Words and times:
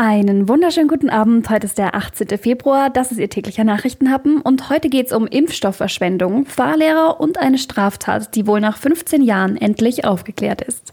Einen 0.00 0.48
wunderschönen 0.48 0.86
guten 0.86 1.10
Abend. 1.10 1.50
Heute 1.50 1.66
ist 1.66 1.76
der 1.76 1.96
18. 1.96 2.38
Februar. 2.38 2.88
Das 2.88 3.10
ist 3.10 3.18
Ihr 3.18 3.28
täglicher 3.28 3.64
Nachrichtenhappen. 3.64 4.40
Und 4.40 4.70
heute 4.70 4.90
geht 4.90 5.08
es 5.08 5.12
um 5.12 5.26
Impfstoffverschwendung, 5.26 6.46
Fahrlehrer 6.46 7.18
und 7.18 7.36
eine 7.36 7.58
Straftat, 7.58 8.36
die 8.36 8.46
wohl 8.46 8.60
nach 8.60 8.78
15 8.78 9.22
Jahren 9.22 9.56
endlich 9.56 10.04
aufgeklärt 10.04 10.62
ist. 10.62 10.92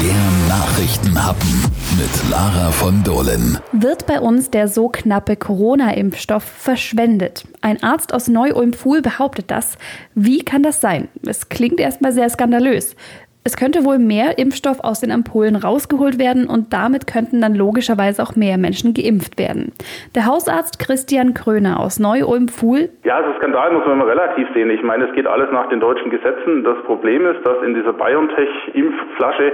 Der 0.00 0.48
Nachrichtenhappen 0.48 1.64
mit 1.98 2.30
Lara 2.30 2.70
von 2.70 3.04
Dohlen. 3.04 3.58
Wird 3.72 4.06
bei 4.06 4.20
uns 4.20 4.50
der 4.50 4.68
so 4.68 4.88
knappe 4.88 5.36
Corona-Impfstoff 5.36 6.42
verschwendet? 6.42 7.44
Ein 7.60 7.82
Arzt 7.82 8.14
aus 8.14 8.26
Neu-Ulm-Fuhl 8.26 9.02
behauptet 9.02 9.50
das. 9.50 9.76
Wie 10.14 10.42
kann 10.42 10.62
das 10.62 10.80
sein? 10.80 11.08
Es 11.26 11.50
klingt 11.50 11.78
erstmal 11.78 12.12
sehr 12.12 12.30
skandalös. 12.30 12.96
Es 13.46 13.56
könnte 13.56 13.84
wohl 13.84 14.00
mehr 14.00 14.38
Impfstoff 14.38 14.82
aus 14.82 14.98
den 14.98 15.12
Ampullen 15.12 15.54
rausgeholt 15.54 16.18
werden 16.18 16.48
und 16.48 16.72
damit 16.72 17.06
könnten 17.06 17.40
dann 17.40 17.54
logischerweise 17.54 18.20
auch 18.20 18.34
mehr 18.34 18.58
Menschen 18.58 18.92
geimpft 18.92 19.38
werden. 19.38 19.70
Der 20.16 20.26
Hausarzt 20.26 20.80
Christian 20.80 21.32
Kröner 21.32 21.78
aus 21.78 22.00
Neu-Ulm-Fuhl. 22.00 22.88
Ja, 23.04 23.18
also 23.18 23.38
Skandal 23.38 23.72
muss 23.72 23.86
man 23.86 24.00
immer 24.00 24.08
relativ 24.08 24.48
sehen. 24.52 24.68
Ich 24.70 24.82
meine, 24.82 25.04
es 25.04 25.14
geht 25.14 25.28
alles 25.28 25.46
nach 25.52 25.68
den 25.68 25.78
deutschen 25.78 26.10
Gesetzen. 26.10 26.64
Das 26.64 26.76
Problem 26.86 27.24
ist, 27.24 27.46
dass 27.46 27.62
in 27.62 27.74
dieser 27.74 27.92
BioNTech-Impfflasche 27.92 29.52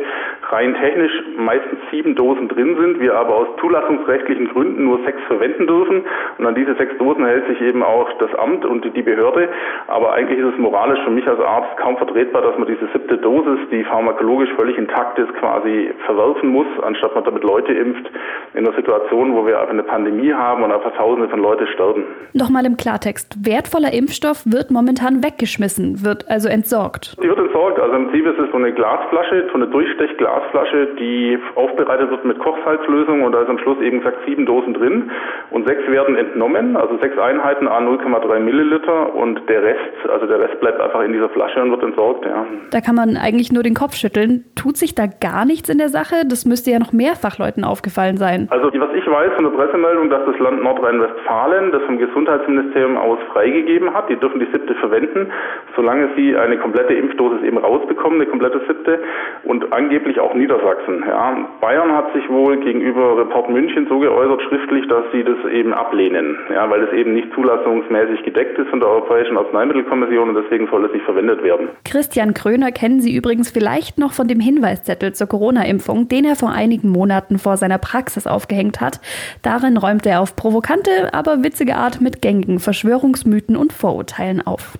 rein 0.48 0.74
technisch 0.80 1.12
meistens 1.36 1.78
sieben 1.90 2.14
Dosen 2.14 2.48
drin 2.48 2.74
sind, 2.80 2.98
wir 2.98 3.14
aber 3.14 3.36
aus 3.36 3.48
zulassungsrechtlichen 3.60 4.48
Gründen 4.48 4.86
nur 4.86 5.04
sechs 5.04 5.20
verwenden 5.26 5.66
dürfen. 5.66 6.00
Und 6.38 6.46
an 6.46 6.54
diese 6.54 6.74
sechs 6.76 6.96
Dosen 6.96 7.26
hält 7.26 7.46
sich 7.46 7.60
eben 7.60 7.82
auch 7.82 8.08
das 8.20 8.34
Amt 8.36 8.64
und 8.64 8.86
die 8.96 9.02
Behörde. 9.02 9.50
Aber 9.88 10.14
eigentlich 10.14 10.38
ist 10.38 10.54
es 10.54 10.58
moralisch 10.58 11.00
für 11.04 11.10
mich 11.10 11.28
als 11.28 11.40
Arzt 11.40 11.76
kaum 11.76 11.98
vertretbar, 11.98 12.40
dass 12.40 12.56
man 12.56 12.66
diese 12.66 12.88
siebte 12.94 13.18
Dosis, 13.18 13.58
die 13.70 13.81
die 13.82 13.88
pharmakologisch 13.88 14.50
völlig 14.56 14.78
intakt 14.78 15.18
ist, 15.18 15.32
quasi 15.34 15.90
verwerfen 16.06 16.50
muss, 16.50 16.66
anstatt 16.82 17.14
man 17.14 17.24
damit 17.24 17.42
Leute 17.42 17.72
impft, 17.72 18.08
in 18.54 18.66
einer 18.66 18.76
Situation, 18.76 19.34
wo 19.34 19.46
wir 19.46 19.58
einfach 19.58 19.72
eine 19.72 19.82
Pandemie 19.82 20.32
haben 20.32 20.62
und 20.62 20.72
einfach 20.72 20.92
Tausende 20.96 21.28
von 21.28 21.40
Leuten 21.40 21.66
sterben. 21.74 22.04
Nochmal 22.32 22.66
im 22.66 22.76
Klartext. 22.76 23.36
Wertvoller 23.44 23.92
Impfstoff 23.92 24.44
wird 24.46 24.70
momentan 24.70 25.24
weggeschmissen, 25.24 26.04
wird 26.04 26.30
also 26.30 26.48
entsorgt. 26.48 27.16
Die 27.22 27.28
wird 27.28 27.38
entsorgt. 27.38 27.80
Also 27.80 27.94
im 27.96 28.10
Prinzip 28.10 28.26
ist 28.26 28.38
es 28.38 28.50
so 28.50 28.58
eine 28.58 28.72
Glasflasche, 28.72 29.48
so 29.48 29.54
eine 29.54 29.66
Durchstechglasflasche, 29.66 30.88
die 30.98 31.38
aufbereitet 31.56 32.10
wird 32.10 32.24
mit 32.24 32.38
Kochsalzlösung 32.38 33.22
und 33.22 33.32
da 33.32 33.42
ist 33.42 33.48
am 33.48 33.58
Schluss 33.58 33.80
eben 33.80 33.98
gesagt 33.98 34.18
sieben 34.26 34.46
Dosen 34.46 34.74
drin 34.74 35.10
und 35.50 35.66
sechs 35.66 35.82
werden 35.88 36.16
entnommen, 36.16 36.76
also 36.76 36.98
sechs 36.98 37.18
Einheiten 37.18 37.66
a 37.66 37.78
0,3 37.78 38.38
Milliliter 38.38 39.14
und 39.14 39.40
der 39.48 39.62
Rest, 39.62 40.10
also 40.12 40.26
der 40.26 40.40
Rest 40.40 40.60
bleibt 40.60 40.80
einfach 40.80 41.02
in 41.02 41.12
dieser 41.12 41.28
Flasche 41.30 41.60
und 41.60 41.70
wird 41.70 41.82
entsorgt, 41.82 42.24
ja. 42.24 42.46
Da 42.70 42.80
kann 42.80 42.94
man 42.94 43.16
eigentlich 43.16 43.52
nur 43.52 43.62
den 43.62 43.71
den 43.72 43.76
Kopf 43.76 43.94
schütteln. 43.94 44.44
Tut 44.54 44.76
sich 44.76 44.94
da 44.94 45.06
gar 45.06 45.44
nichts 45.44 45.68
in 45.68 45.78
der 45.78 45.88
Sache? 45.88 46.22
Das 46.28 46.44
müsste 46.44 46.70
ja 46.70 46.78
noch 46.78 46.92
mehrfach 46.92 47.38
Leuten 47.38 47.64
aufgefallen 47.64 48.16
sein. 48.16 48.46
Also 48.50 48.68
was 48.68 48.94
ich 48.94 49.06
weiß 49.06 49.32
von 49.34 49.44
der 49.44 49.50
Pressemeldung, 49.50 50.10
dass 50.10 50.24
das 50.26 50.38
Land 50.38 50.62
Nordrhein-Westfalen 50.62 51.72
das 51.72 51.82
vom 51.84 51.98
Gesundheitsministerium 51.98 52.96
aus 52.96 53.18
freigegeben 53.32 53.94
hat. 53.94 54.08
Die 54.10 54.16
dürfen 54.16 54.40
die 54.40 54.48
siebte 54.52 54.74
verwenden, 54.76 55.28
solange 55.74 56.10
sie 56.16 56.36
eine 56.36 56.58
komplette 56.58 56.94
Impfdosis 56.94 57.42
eben 57.42 57.58
rausbekommen, 57.58 58.20
eine 58.20 58.30
komplette 58.30 58.60
siebte. 58.66 58.98
Und 59.44 59.72
angeblich 59.72 60.20
auch 60.20 60.34
Niedersachsen. 60.34 61.04
Ja. 61.08 61.36
Bayern 61.60 61.92
hat 61.92 62.12
sich 62.12 62.28
wohl 62.28 62.58
gegenüber 62.58 63.18
Report 63.18 63.48
München 63.50 63.86
so 63.88 63.98
geäußert 63.98 64.42
schriftlich, 64.42 64.86
dass 64.88 65.04
sie 65.12 65.24
das 65.24 65.38
eben 65.50 65.72
ablehnen, 65.72 66.36
ja, 66.52 66.68
weil 66.68 66.82
es 66.82 66.92
eben 66.92 67.14
nicht 67.14 67.32
zulassungsmäßig 67.34 68.22
gedeckt 68.24 68.58
ist 68.58 68.68
von 68.68 68.80
der 68.80 68.88
Europäischen 68.88 69.36
Arzneimittelkommission 69.36 70.30
und 70.30 70.42
deswegen 70.42 70.68
soll 70.68 70.84
es 70.84 70.92
nicht 70.92 71.04
verwendet 71.04 71.42
werden. 71.42 71.68
Christian 71.84 72.34
Kröner 72.34 72.72
kennen 72.72 73.00
Sie 73.00 73.14
übrigens 73.14 73.50
vielleicht 73.50 73.61
vielleicht 73.62 73.96
noch 73.96 74.12
von 74.12 74.26
dem 74.26 74.40
Hinweiszettel 74.40 75.12
zur 75.12 75.28
Corona-Impfung, 75.28 76.08
den 76.08 76.24
er 76.24 76.34
vor 76.34 76.50
einigen 76.50 76.88
Monaten 76.88 77.38
vor 77.38 77.56
seiner 77.56 77.78
Praxis 77.78 78.26
aufgehängt 78.26 78.80
hat. 78.80 78.98
Darin 79.42 79.76
räumt 79.76 80.04
er 80.04 80.20
auf 80.20 80.34
provokante, 80.34 81.14
aber 81.14 81.44
witzige 81.44 81.76
Art 81.76 82.00
mit 82.00 82.20
gängigen 82.22 82.58
Verschwörungsmythen 82.58 83.56
und 83.56 83.72
Vorurteilen 83.72 84.44
auf. 84.44 84.76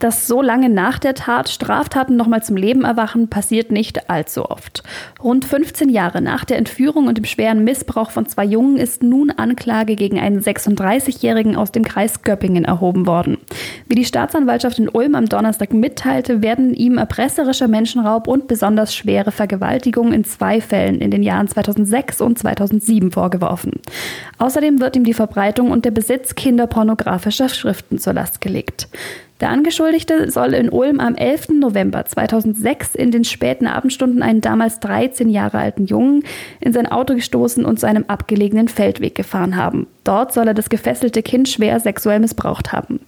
Dass 0.00 0.26
so 0.26 0.42
lange 0.42 0.68
nach 0.68 0.98
der 0.98 1.14
Tat 1.14 1.48
Straftaten 1.48 2.16
nochmal 2.16 2.42
zum 2.42 2.56
Leben 2.56 2.84
erwachen, 2.84 3.28
passiert 3.28 3.72
nicht 3.72 4.10
allzu 4.10 4.50
oft. 4.50 4.82
Rund 5.22 5.44
15 5.44 5.88
Jahre 5.88 6.20
nach 6.20 6.44
der 6.44 6.58
Entführung 6.58 7.06
und 7.06 7.16
dem 7.16 7.24
schweren 7.24 7.64
Missbrauch 7.64 8.10
von 8.10 8.26
zwei 8.26 8.44
Jungen 8.44 8.76
ist 8.76 9.02
nun 9.02 9.30
Anklage 9.30 9.96
gegen 9.96 10.18
einen 10.18 10.40
36-Jährigen 10.40 11.56
aus 11.56 11.72
dem 11.72 11.84
Kreis 11.84 12.22
Göppingen 12.22 12.64
erhoben 12.64 13.06
worden. 13.06 13.38
Wie 13.86 13.94
die 13.94 14.04
Staatsanwaltschaft 14.04 14.78
in 14.78 14.88
Ulm 14.88 15.14
am 15.14 15.28
Donnerstag 15.28 15.72
mitteilte, 15.72 16.42
werden 16.42 16.74
ihm 16.74 16.98
erpresserischer 16.98 17.68
Menschenraub 17.76 18.26
und 18.26 18.48
besonders 18.48 18.94
schwere 18.94 19.32
Vergewaltigung 19.32 20.14
in 20.14 20.24
zwei 20.24 20.62
Fällen 20.62 21.02
in 21.02 21.10
den 21.10 21.22
Jahren 21.22 21.46
2006 21.46 22.22
und 22.22 22.38
2007 22.38 23.12
vorgeworfen. 23.12 23.72
Außerdem 24.38 24.80
wird 24.80 24.96
ihm 24.96 25.04
die 25.04 25.12
Verbreitung 25.12 25.70
und 25.70 25.84
der 25.84 25.90
Besitz 25.90 26.34
kinderpornografischer 26.34 27.50
Schriften 27.50 27.98
zur 27.98 28.14
Last 28.14 28.40
gelegt. 28.40 28.88
Der 29.42 29.50
Angeschuldigte 29.50 30.30
soll 30.30 30.54
in 30.54 30.70
Ulm 30.70 31.00
am 31.00 31.14
11. 31.14 31.48
November 31.60 32.06
2006 32.06 32.94
in 32.94 33.10
den 33.10 33.24
späten 33.24 33.66
Abendstunden 33.66 34.22
einen 34.22 34.40
damals 34.40 34.80
13 34.80 35.28
Jahre 35.28 35.58
alten 35.58 35.84
Jungen 35.84 36.24
in 36.60 36.72
sein 36.72 36.86
Auto 36.86 37.14
gestoßen 37.14 37.66
und 37.66 37.78
zu 37.78 37.86
einem 37.86 38.06
abgelegenen 38.08 38.68
Feldweg 38.68 39.14
gefahren 39.14 39.56
haben. 39.56 39.86
Dort 40.06 40.32
soll 40.32 40.46
er 40.46 40.54
das 40.54 40.68
gefesselte 40.68 41.20
Kind 41.20 41.48
schwer 41.48 41.80
sexuell 41.80 42.20
missbraucht 42.20 42.72
haben. 42.72 43.00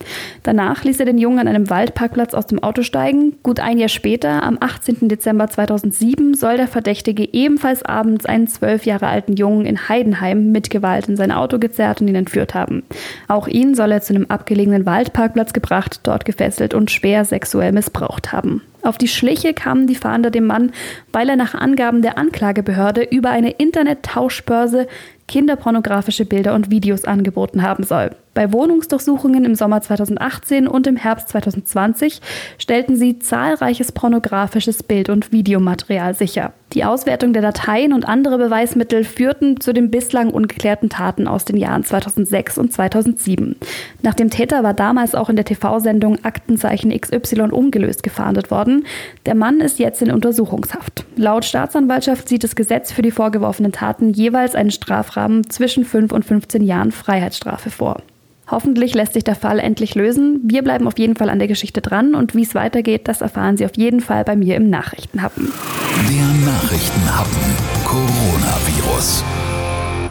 Danach 0.42 0.82
ließ 0.82 0.98
er 0.98 1.06
den 1.06 1.16
Jungen 1.16 1.38
an 1.38 1.46
einem 1.46 1.70
Waldparkplatz 1.70 2.34
aus 2.34 2.48
dem 2.48 2.60
Auto 2.60 2.82
steigen. 2.82 3.36
Gut 3.44 3.60
ein 3.60 3.78
Jahr 3.78 3.88
später, 3.88 4.42
am 4.42 4.58
18. 4.58 5.08
Dezember 5.08 5.48
2007, 5.48 6.34
soll 6.34 6.56
der 6.56 6.66
Verdächtige 6.66 7.32
ebenfalls 7.32 7.84
abends 7.84 8.26
einen 8.26 8.48
zwölf 8.48 8.84
Jahre 8.84 9.06
alten 9.06 9.34
Jungen 9.34 9.64
in 9.64 9.88
Heidenheim 9.88 10.50
mit 10.50 10.70
Gewalt 10.70 11.08
in 11.08 11.16
sein 11.16 11.30
Auto 11.30 11.60
gezerrt 11.60 12.00
und 12.00 12.08
ihn 12.08 12.16
entführt 12.16 12.54
haben. 12.54 12.82
Auch 13.28 13.46
ihn 13.46 13.76
soll 13.76 13.92
er 13.92 14.02
zu 14.02 14.12
einem 14.12 14.26
abgelegenen 14.28 14.84
Waldparkplatz 14.84 15.52
gebracht, 15.52 16.00
dort 16.02 16.24
gefesselt 16.24 16.74
und 16.74 16.90
schwer 16.90 17.24
sexuell 17.24 17.70
missbraucht 17.70 18.32
haben. 18.32 18.62
Auf 18.82 18.98
die 18.98 19.08
Schliche 19.08 19.54
kamen 19.54 19.86
die 19.86 19.94
Fahnder 19.94 20.30
dem 20.30 20.46
Mann, 20.46 20.72
weil 21.12 21.28
er 21.28 21.36
nach 21.36 21.54
Angaben 21.54 22.00
der 22.00 22.16
Anklagebehörde 22.16 23.02
über 23.02 23.30
eine 23.30 23.50
Internet-Tauschbörse 23.50 24.86
kinderpornografische 25.28 26.24
Bilder 26.24 26.54
und 26.54 26.70
Videos 26.70 27.04
angeboten 27.04 27.62
haben 27.62 27.84
soll. 27.84 28.10
Bei 28.34 28.52
Wohnungsdurchsuchungen 28.52 29.44
im 29.44 29.54
Sommer 29.54 29.80
2018 29.80 30.66
und 30.66 30.86
im 30.86 30.96
Herbst 30.96 31.28
2020 31.28 32.20
stellten 32.58 32.96
sie 32.96 33.18
zahlreiches 33.18 33.92
pornografisches 33.92 34.82
Bild- 34.82 35.10
und 35.10 35.30
Videomaterial 35.30 36.14
sicher. 36.14 36.52
Die 36.74 36.84
Auswertung 36.84 37.32
der 37.32 37.40
Dateien 37.40 37.94
und 37.94 38.06
andere 38.06 38.36
Beweismittel 38.36 39.02
führten 39.02 39.58
zu 39.58 39.72
den 39.72 39.90
bislang 39.90 40.30
ungeklärten 40.30 40.90
Taten 40.90 41.26
aus 41.26 41.46
den 41.46 41.56
Jahren 41.56 41.82
2006 41.82 42.58
und 42.58 42.72
2007. 42.72 43.56
Nach 44.02 44.12
dem 44.12 44.28
Täter 44.28 44.62
war 44.62 44.74
damals 44.74 45.14
auch 45.14 45.30
in 45.30 45.36
der 45.36 45.46
TV-Sendung 45.46 46.24
Aktenzeichen 46.24 46.90
XY 46.90 47.52
ungelöst 47.52 48.02
gefahndet 48.02 48.50
worden. 48.50 48.84
Der 49.24 49.34
Mann 49.34 49.60
ist 49.60 49.78
jetzt 49.78 50.02
in 50.02 50.10
Untersuchungshaft. 50.10 51.06
Laut 51.16 51.46
Staatsanwaltschaft 51.46 52.28
sieht 52.28 52.44
das 52.44 52.54
Gesetz 52.54 52.92
für 52.92 53.02
die 53.02 53.12
vorgeworfenen 53.12 53.72
Taten 53.72 54.10
jeweils 54.10 54.54
einen 54.54 54.70
Strafrahmen 54.70 55.48
zwischen 55.48 55.86
5 55.86 56.12
und 56.12 56.26
15 56.26 56.62
Jahren 56.62 56.92
Freiheitsstrafe 56.92 57.70
vor. 57.70 58.02
Hoffentlich 58.50 58.94
lässt 58.94 59.14
sich 59.14 59.24
der 59.24 59.34
Fall 59.34 59.58
endlich 59.58 59.94
lösen. 59.94 60.40
Wir 60.44 60.62
bleiben 60.62 60.86
auf 60.86 60.98
jeden 60.98 61.16
Fall 61.16 61.30
an 61.30 61.38
der 61.38 61.48
Geschichte 61.48 61.80
dran 61.80 62.14
und 62.14 62.34
wie 62.34 62.42
es 62.42 62.54
weitergeht, 62.54 63.08
das 63.08 63.20
erfahren 63.20 63.56
Sie 63.56 63.64
auf 63.64 63.76
jeden 63.76 64.00
Fall 64.00 64.24
bei 64.24 64.36
mir 64.36 64.56
im 64.56 64.70
Nachrichtenhappen. 64.70 65.52
Der 65.88 66.26
Nachrichtenhappen. 66.44 67.40
Coronavirus. 67.84 69.24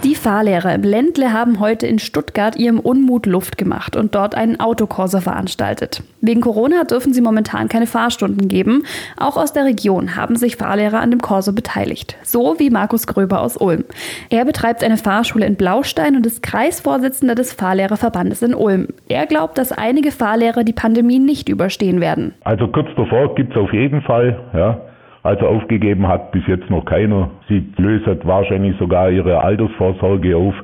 Die 0.04 0.16
Fahrlehrer 0.16 0.74
im 0.74 0.84
Ländle 0.84 1.34
haben 1.34 1.60
heute 1.60 1.86
in 1.86 2.00
Stuttgart 2.00 2.56
ihrem 2.56 2.80
Unmut 2.80 3.26
Luft 3.26 3.58
gemacht 3.58 3.96
und 3.96 4.16
dort 4.16 4.36
einen 4.36 4.60
Autokorso 4.60 5.20
veranstaltet. 5.20 6.02
Wegen 6.22 6.42
Corona 6.42 6.84
dürfen 6.84 7.14
sie 7.14 7.22
momentan 7.22 7.68
keine 7.68 7.86
Fahrstunden 7.88 8.48
geben. 8.48 8.84
Auch 9.18 9.38
aus 9.38 9.54
der 9.54 9.66
Region 9.66 10.16
haben 10.16 10.36
sich 10.36 10.56
Fahrlehrer 10.56 11.00
an 11.00 11.12
dem 11.12 11.22
Korso 11.22 11.54
beteiligt. 11.54 12.16
So 12.24 12.60
wie 12.60 12.70
Markus 12.70 13.06
Gröber 13.06 13.42
aus 13.42 13.58
Ulm. 13.58 13.86
Er 14.30 14.46
betreibt 14.46 14.84
eine 14.84 14.98
Fahrschule 14.98 15.46
in 15.46 15.56
Blaustein 15.56 16.16
und 16.16 16.26
ist 16.26 16.42
Kreisvorsitzender 16.42 17.36
des 17.36 17.54
Fahrlehrerverbandes 17.54 18.42
in 18.42 18.56
Ulm. 18.56 18.88
Er 19.10 19.26
glaubt, 19.28 19.58
dass 19.58 19.72
einige 19.72 20.12
Fahrlehrer 20.12 20.64
die 20.64 20.74
Pandemie 20.74 21.20
nicht 21.20 21.50
überstehen 21.50 22.02
werden. 22.02 22.34
Also 22.44 22.68
kurz 22.68 22.88
davor 22.96 23.36
gibt 23.36 23.52
es 23.52 23.58
auf 23.58 23.72
jeden 23.74 24.02
Fall, 24.02 24.40
ja. 24.54 24.82
Also 25.24 25.48
aufgegeben 25.48 26.08
hat 26.08 26.32
bis 26.32 26.46
jetzt 26.48 26.70
noch 26.70 26.86
keiner. 26.86 27.30
Sie 27.48 27.66
löst 27.78 28.06
wahrscheinlich 28.24 28.78
sogar 28.78 29.10
ihre 29.10 29.42
Altersvorsorge 29.42 30.36
auf. 30.38 30.56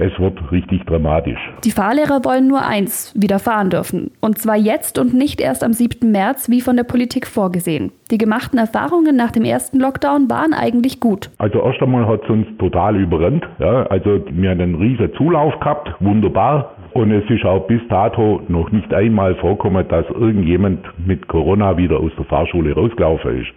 Es 0.00 0.16
wird 0.20 0.38
richtig 0.52 0.86
dramatisch. 0.86 1.40
Die 1.64 1.72
Fahrlehrer 1.72 2.24
wollen 2.24 2.46
nur 2.46 2.64
eins, 2.64 3.12
wieder 3.20 3.40
fahren 3.40 3.68
dürfen. 3.68 4.12
Und 4.20 4.38
zwar 4.38 4.56
jetzt 4.56 4.96
und 4.96 5.12
nicht 5.12 5.40
erst 5.40 5.64
am 5.64 5.72
7. 5.72 6.12
März, 6.12 6.48
wie 6.48 6.60
von 6.60 6.76
der 6.76 6.84
Politik 6.84 7.26
vorgesehen. 7.26 7.90
Die 8.12 8.16
gemachten 8.16 8.60
Erfahrungen 8.60 9.16
nach 9.16 9.32
dem 9.32 9.44
ersten 9.44 9.80
Lockdown 9.80 10.30
waren 10.30 10.54
eigentlich 10.54 11.00
gut. 11.00 11.30
Also 11.38 11.64
erst 11.64 11.82
einmal 11.82 12.06
hat 12.06 12.22
es 12.22 12.30
uns 12.30 12.46
total 12.58 12.94
überrennt. 12.94 13.44
Ja, 13.58 13.82
also 13.86 14.20
wir 14.30 14.50
haben 14.50 14.60
einen 14.60 14.76
riesen 14.76 15.12
Zulauf 15.14 15.58
gehabt, 15.58 15.92
wunderbar. 15.98 16.76
Und 16.94 17.10
es 17.10 17.28
ist 17.28 17.44
auch 17.44 17.66
bis 17.66 17.80
dato 17.88 18.40
noch 18.46 18.70
nicht 18.70 18.94
einmal 18.94 19.34
vorgekommen, 19.34 19.86
dass 19.88 20.06
irgendjemand 20.10 20.78
mit 21.04 21.26
Corona 21.26 21.76
wieder 21.76 21.98
aus 21.98 22.12
der 22.16 22.24
Fahrschule 22.24 22.72
rausgelaufen 22.72 23.40
ist. 23.42 23.50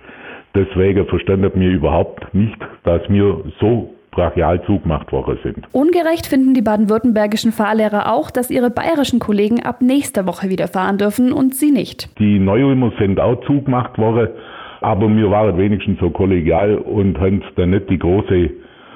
Deswegen 0.53 1.05
verstanden 1.07 1.51
wir 1.55 1.69
überhaupt 1.69 2.33
nicht, 2.33 2.57
dass 2.83 3.01
wir 3.09 3.43
so 3.59 3.93
brachial 4.11 4.61
zugemacht 4.65 5.11
worden 5.11 5.39
sind. 5.43 5.65
Ungerecht 5.71 6.27
finden 6.27 6.53
die 6.53 6.61
baden-württembergischen 6.61 7.53
Fahrlehrer 7.53 8.11
auch, 8.13 8.29
dass 8.29 8.51
ihre 8.51 8.69
bayerischen 8.69 9.19
Kollegen 9.19 9.63
ab 9.63 9.81
nächster 9.81 10.27
Woche 10.27 10.49
wieder 10.49 10.67
fahren 10.67 10.97
dürfen 10.97 11.31
und 11.31 11.55
sie 11.55 11.71
nicht. 11.71 12.09
Die 12.19 12.39
Neuömer 12.39 12.91
sind 12.99 13.19
auch 13.19 13.39
zugemacht 13.45 13.97
worden, 13.97 14.29
aber 14.81 15.07
wir 15.07 15.31
waren 15.31 15.57
wenigstens 15.57 15.99
so 15.99 16.09
kollegial 16.09 16.77
und 16.77 17.19
haben 17.19 17.41
dann 17.55 17.71
nicht 17.71 17.89
die 17.89 17.99
große 17.99 18.49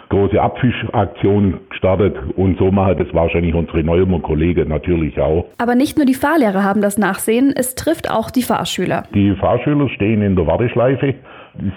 große 0.09 0.39
Abfischaktion 0.39 1.59
gestartet 1.69 2.15
und 2.35 2.59
so 2.59 2.71
machen 2.71 2.97
das 2.97 3.07
wahrscheinlich 3.13 3.55
unsere 3.55 3.83
Neumer 3.83 4.19
Kollegen 4.19 4.69
natürlich 4.69 5.19
auch. 5.19 5.45
Aber 5.57 5.73
nicht 5.73 5.97
nur 5.97 6.05
die 6.05 6.13
Fahrlehrer 6.13 6.63
haben 6.63 6.81
das 6.81 6.97
Nachsehen, 6.97 7.53
es 7.55 7.73
trifft 7.75 8.11
auch 8.11 8.29
die 8.29 8.43
Fahrschüler. 8.43 9.03
Die 9.13 9.35
Fahrschüler 9.35 9.89
stehen 9.89 10.21
in 10.21 10.35
der 10.35 10.45
Warteschleife 10.45 11.15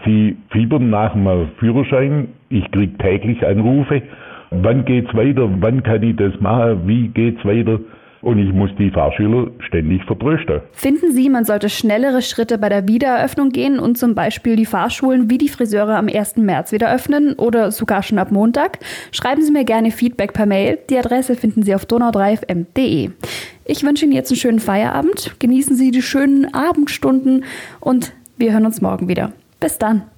Sie 0.05 0.37
fiebern 0.51 0.91
nach 0.91 1.13
dem 1.13 1.49
Führerschein. 1.59 2.29
Ich 2.49 2.71
kriege 2.71 2.97
täglich 2.99 3.45
Anrufe. 3.47 4.03
Wann 4.51 4.85
geht's 4.85 5.13
weiter? 5.15 5.49
Wann 5.61 5.83
kann 5.83 6.03
ich 6.03 6.17
das 6.17 6.39
machen? 6.41 6.87
Wie 6.87 7.09
geht's 7.09 7.45
weiter? 7.45 7.79
Und 8.21 8.39
ich 8.39 8.53
muss 8.53 8.71
die 8.79 8.91
Fahrschüler 8.91 9.49
ständig 9.61 10.03
vertrösten. 10.05 10.61
Finden 10.73 11.13
Sie, 11.13 11.29
man 11.29 11.45
sollte 11.45 11.69
schnellere 11.69 12.21
Schritte 12.21 12.59
bei 12.59 12.69
der 12.69 12.89
Wiedereröffnung 12.89 13.51
gehen 13.51 13.79
und 13.79 13.97
zum 13.97 14.17
Beispiel 14.17 14.57
die 14.57 14.67
Fahrschulen 14.67 15.31
wie 15.31 15.39
die 15.39 15.49
Friseure 15.49 15.97
am 15.97 16.09
1. 16.09 16.37
März 16.39 16.73
wieder 16.73 16.93
öffnen 16.93 17.35
oder 17.35 17.71
sogar 17.71 18.03
schon 18.03 18.19
ab 18.19 18.33
Montag? 18.33 18.81
Schreiben 19.13 19.43
Sie 19.43 19.53
mir 19.53 19.65
gerne 19.65 19.93
Feedback 19.93 20.33
per 20.33 20.47
Mail. 20.47 20.79
Die 20.91 20.99
Adresse 20.99 21.37
finden 21.37 21.63
Sie 21.63 21.75
auf 21.75 21.85
donau3fm.de. 21.85 23.11
Ich 23.65 23.85
wünsche 23.85 24.05
Ihnen 24.05 24.15
jetzt 24.15 24.33
einen 24.33 24.39
schönen 24.39 24.61
Feierabend. 24.61 25.37
Genießen 25.39 25.77
Sie 25.77 25.93
die 25.93 26.03
schönen 26.03 26.53
Abendstunden 26.53 27.45
und 27.79 28.13
wir 28.37 28.53
hören 28.53 28.67
uns 28.67 28.81
morgen 28.81 29.07
wieder. 29.07 29.33
Bis 29.61 29.79
dann. 29.79 30.11